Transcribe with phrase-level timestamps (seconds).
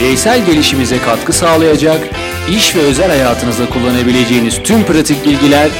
[0.00, 2.00] bireysel gelişimize katkı sağlayacak,
[2.50, 5.70] iş ve özel hayatınızda kullanabileceğiniz tüm pratik bilgiler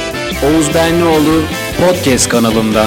[0.45, 1.41] Oğuz Benlioğlu
[1.79, 2.85] Podcast kanalında.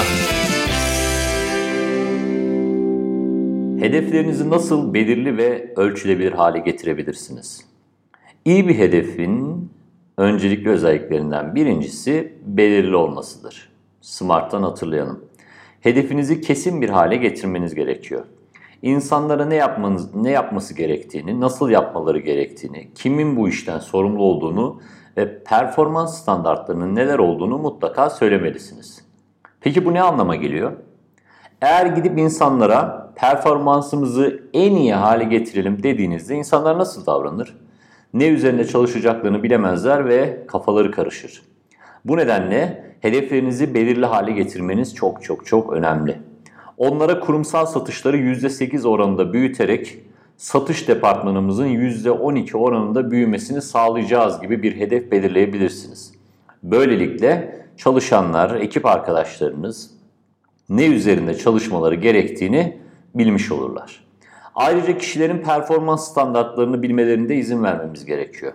[3.83, 7.65] Hedeflerinizi nasıl belirli ve ölçülebilir hale getirebilirsiniz?
[8.45, 9.69] İyi bir hedefin
[10.17, 13.69] öncelikli özelliklerinden birincisi belirli olmasıdır.
[14.01, 15.25] Smart'tan hatırlayalım.
[15.81, 18.25] Hedefinizi kesin bir hale getirmeniz gerekiyor.
[18.85, 24.81] İnsanlara ne yapmanız, ne yapması gerektiğini, nasıl yapmaları gerektiğini, kimin bu işten sorumlu olduğunu
[25.17, 29.05] ve performans standartlarının neler olduğunu mutlaka söylemelisiniz.
[29.61, 30.71] Peki bu ne anlama geliyor?
[31.61, 37.57] Eğer gidip insanlara performansımızı en iyi hale getirelim dediğinizde insanlar nasıl davranır?
[38.13, 41.41] Ne üzerinde çalışacaklarını bilemezler ve kafaları karışır.
[42.05, 46.34] Bu nedenle hedeflerinizi belirli hale getirmeniz çok çok çok önemli.
[46.77, 49.97] Onlara kurumsal satışları %8 oranında büyüterek
[50.37, 56.13] satış departmanımızın %12 oranında büyümesini sağlayacağız gibi bir hedef belirleyebilirsiniz.
[56.63, 59.91] Böylelikle çalışanlar, ekip arkadaşlarınız
[60.69, 62.77] ne üzerinde çalışmaları gerektiğini
[63.15, 64.05] bilmiş olurlar.
[64.55, 68.53] Ayrıca kişilerin performans standartlarını bilmelerinde izin vermemiz gerekiyor.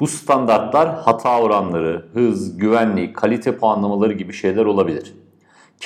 [0.00, 5.14] Bu standartlar hata oranları, hız, güvenlik, kalite puanlamaları gibi şeyler olabilir.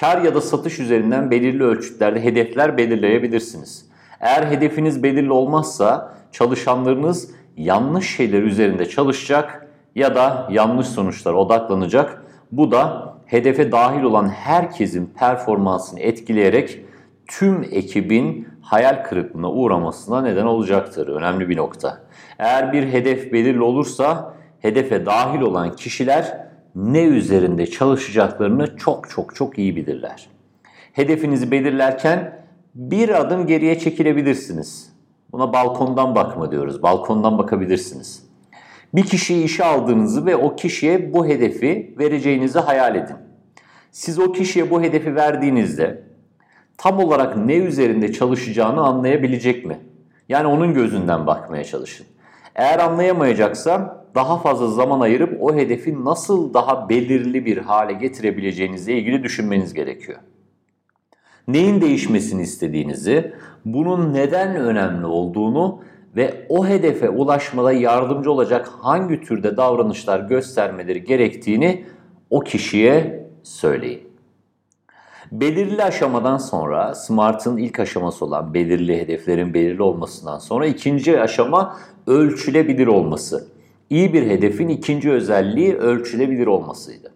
[0.01, 3.89] Kar ya da satış üzerinden belirli ölçütlerde hedefler belirleyebilirsiniz.
[4.21, 12.23] Eğer hedefiniz belirli olmazsa çalışanlarınız yanlış şeyler üzerinde çalışacak ya da yanlış sonuçlara odaklanacak.
[12.53, 16.81] Bu da hedefe dahil olan herkesin performansını etkileyerek
[17.27, 21.09] tüm ekibin hayal kırıklığına uğramasına neden olacaktır.
[21.09, 22.01] Önemli bir nokta.
[22.39, 26.48] Eğer bir hedef belirli olursa hedefe dahil olan kişiler
[26.79, 30.29] ne üzerinde çalışacaklarını çok çok çok iyi bilirler.
[30.93, 32.41] Hedefinizi belirlerken
[32.75, 34.93] bir adım geriye çekilebilirsiniz.
[35.33, 36.83] Buna balkondan bakma diyoruz.
[36.83, 38.29] Balkondan bakabilirsiniz.
[38.95, 43.17] Bir kişiyi işe aldığınızı ve o kişiye bu hedefi vereceğinizi hayal edin.
[43.91, 46.03] Siz o kişiye bu hedefi verdiğinizde
[46.77, 49.79] tam olarak ne üzerinde çalışacağını anlayabilecek mi?
[50.29, 52.07] Yani onun gözünden bakmaya çalışın.
[52.55, 59.23] Eğer anlayamayacaksa daha fazla zaman ayırıp o hedefi nasıl daha belirli bir hale getirebileceğinizle ilgili
[59.23, 60.19] düşünmeniz gerekiyor.
[61.49, 63.33] Neyin değişmesini istediğinizi,
[63.65, 65.83] bunun neden önemli olduğunu
[66.17, 71.85] ve o hedefe ulaşmada yardımcı olacak hangi türde davranışlar göstermeleri gerektiğini
[72.31, 74.09] o kişiye söyleyin.
[75.33, 82.87] Belirli aşamadan sonra SMART'ın ilk aşaması olan belirli hedeflerin belirli olmasından sonra ikinci aşama ölçülebilir
[82.87, 83.58] olması.
[83.91, 87.13] İyi bir hedefin ikinci özelliği ölçülebilir olmasıydı.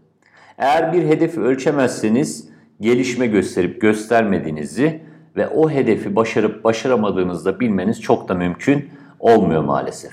[0.58, 2.48] Eğer bir hedefi ölçemezseniz
[2.80, 5.00] gelişme gösterip göstermediğinizi
[5.36, 8.88] ve o hedefi başarıp başaramadığınızda bilmeniz çok da mümkün
[9.20, 10.12] olmuyor maalesef.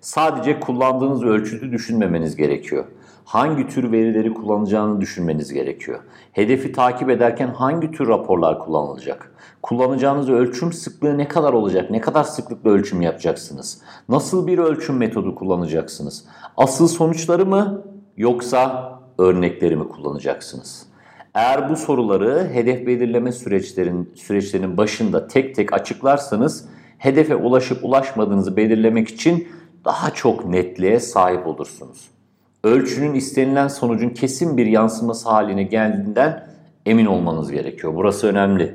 [0.00, 2.84] Sadece kullandığınız ölçütü düşünmemeniz gerekiyor
[3.30, 6.00] hangi tür verileri kullanacağını düşünmeniz gerekiyor.
[6.32, 9.32] Hedefi takip ederken hangi tür raporlar kullanılacak?
[9.62, 11.90] Kullanacağınız ölçüm sıklığı ne kadar olacak?
[11.90, 13.82] Ne kadar sıklıkla ölçüm yapacaksınız?
[14.08, 16.24] Nasıl bir ölçüm metodu kullanacaksınız?
[16.56, 17.82] Asıl sonuçları mı
[18.16, 20.86] yoksa örnekleri mi kullanacaksınız?
[21.34, 26.68] Eğer bu soruları hedef belirleme süreçlerin süreçlerinin başında tek tek açıklarsanız
[26.98, 29.48] hedefe ulaşıp ulaşmadığınızı belirlemek için
[29.84, 32.19] daha çok netliğe sahip olursunuz
[32.64, 36.46] ölçünün istenilen sonucun kesin bir yansıması haline geldiğinden
[36.86, 37.94] emin olmanız gerekiyor.
[37.96, 38.74] Burası önemli.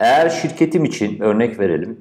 [0.00, 2.00] Eğer şirketim için örnek verelim.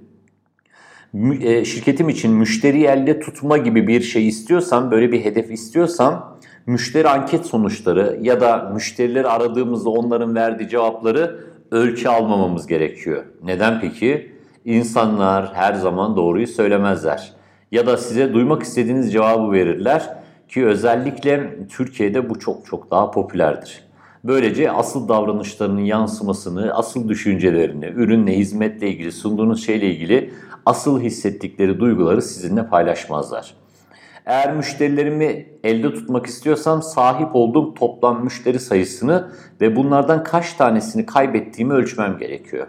[1.42, 7.10] E, şirketim için müşteri elde tutma gibi bir şey istiyorsam, böyle bir hedef istiyorsam müşteri
[7.10, 11.40] anket sonuçları ya da müşterileri aradığımızda onların verdiği cevapları
[11.72, 13.24] ölçü almamamız gerekiyor.
[13.44, 14.34] Neden peki?
[14.66, 17.34] İnsanlar her zaman doğruyu söylemezler.
[17.72, 23.84] Ya da size duymak istediğiniz cevabı verirler ki özellikle Türkiye'de bu çok çok daha popülerdir.
[24.24, 30.34] Böylece asıl davranışlarının yansımasını, asıl düşüncelerini, ürünle, hizmetle ilgili, sunduğunuz şeyle ilgili
[30.66, 33.54] asıl hissettikleri duyguları sizinle paylaşmazlar.
[34.26, 39.32] Eğer müşterilerimi elde tutmak istiyorsam sahip olduğum toplam müşteri sayısını
[39.62, 42.68] ve bunlardan kaç tanesini kaybettiğimi ölçmem gerekiyor.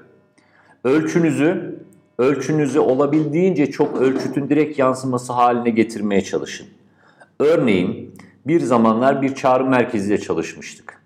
[0.84, 1.80] Ölçünüzü,
[2.18, 6.66] ölçünüzü olabildiğince çok ölçütün direkt yansıması haline getirmeye çalışın.
[7.44, 8.14] Örneğin
[8.46, 11.02] bir zamanlar bir çağrı merkeziyle çalışmıştık.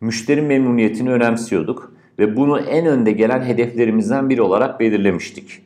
[0.00, 5.62] Müşteri memnuniyetini önemsiyorduk ve bunu en önde gelen hedeflerimizden biri olarak belirlemiştik.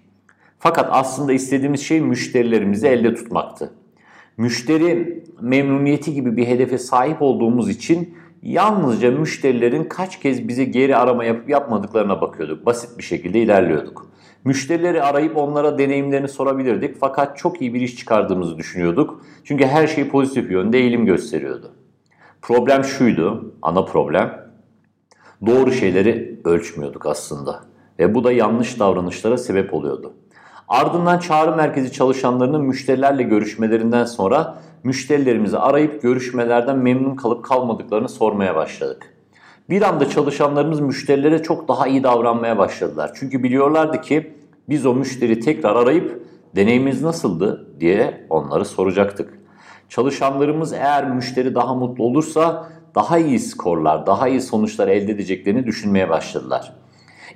[0.58, 3.72] Fakat aslında istediğimiz şey müşterilerimizi elde tutmaktı.
[4.36, 11.24] Müşteri memnuniyeti gibi bir hedefe sahip olduğumuz için yalnızca müşterilerin kaç kez bize geri arama
[11.24, 12.66] yapıp yapmadıklarına bakıyorduk.
[12.66, 14.12] Basit bir şekilde ilerliyorduk.
[14.44, 19.22] Müşterileri arayıp onlara deneyimlerini sorabilirdik fakat çok iyi bir iş çıkardığımızı düşünüyorduk.
[19.44, 21.72] Çünkü her şey pozitif yönde eğilim gösteriyordu.
[22.42, 24.52] Problem şuydu, ana problem.
[25.46, 27.60] Doğru şeyleri ölçmüyorduk aslında
[27.98, 30.14] ve bu da yanlış davranışlara sebep oluyordu.
[30.68, 39.14] Ardından çağrı merkezi çalışanlarının müşterilerle görüşmelerinden sonra müşterilerimizi arayıp görüşmelerden memnun kalıp kalmadıklarını sormaya başladık.
[39.70, 43.10] Bir anda çalışanlarımız müşterilere çok daha iyi davranmaya başladılar.
[43.14, 44.34] Çünkü biliyorlardı ki
[44.68, 46.22] biz o müşteri tekrar arayıp
[46.56, 49.38] deneyimimiz nasıldı diye onları soracaktık.
[49.88, 56.10] Çalışanlarımız eğer müşteri daha mutlu olursa daha iyi skorlar, daha iyi sonuçlar elde edeceklerini düşünmeye
[56.10, 56.72] başladılar.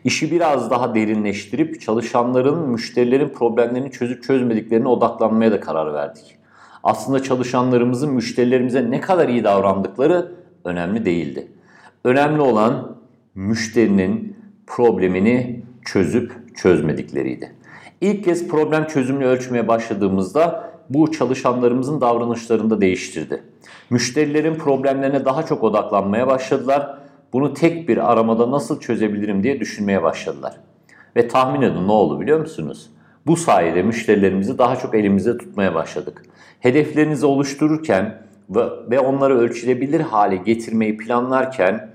[0.04, 6.36] İşi biraz daha derinleştirip çalışanların, müşterilerin problemlerini çözüp çözmediklerine odaklanmaya da karar verdik.
[6.87, 10.33] Aslında çalışanlarımızın müşterilerimize ne kadar iyi davrandıkları
[10.65, 11.49] önemli değildi.
[12.05, 12.97] Önemli olan
[13.35, 14.37] müşterinin
[14.67, 17.53] problemini çözüp çözmedikleriydi.
[18.00, 23.43] İlk kez problem çözümünü ölçmeye başladığımızda bu çalışanlarımızın davranışlarını da değiştirdi.
[23.91, 26.99] Müşterilerin problemlerine daha çok odaklanmaya başladılar.
[27.33, 30.56] Bunu tek bir aramada nasıl çözebilirim diye düşünmeye başladılar.
[31.17, 32.91] Ve tahmin edin ne oldu biliyor musunuz?
[33.26, 36.23] Bu sayede müşterilerimizi daha çok elimizde tutmaya başladık.
[36.61, 38.23] Hedeflerinizi oluştururken
[38.90, 41.90] ve, onları ölçülebilir hale getirmeyi planlarken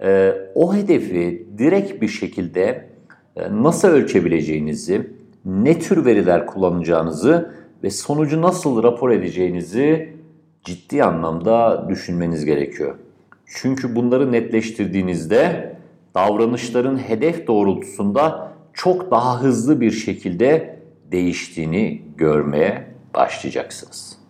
[0.00, 2.88] e, o hedefi direkt bir şekilde
[3.36, 5.10] e, nasıl ölçebileceğinizi,
[5.44, 10.12] ne tür veriler kullanacağınızı ve sonucu nasıl rapor edeceğinizi
[10.64, 12.94] ciddi anlamda düşünmeniz gerekiyor.
[13.46, 15.72] Çünkü bunları netleştirdiğinizde
[16.14, 20.71] davranışların hedef doğrultusunda çok daha hızlı bir şekilde
[21.12, 24.21] değiştiğini görmeye başlayacaksınız.